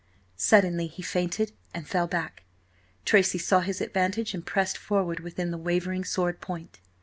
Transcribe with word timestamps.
Suddenly 0.35 0.87
he 0.87 1.03
feinted, 1.03 1.51
and 1.75 1.85
fell 1.87 2.07
back. 2.07 2.41
Tracy 3.05 3.37
saw 3.37 3.59
his 3.59 3.81
advantage 3.81 4.33
and 4.33 4.43
pressed 4.43 4.79
forward 4.79 5.19
within 5.19 5.51
the 5.51 5.59
wavering 5.59 6.03
sword 6.05 6.41
point. 6.41 6.79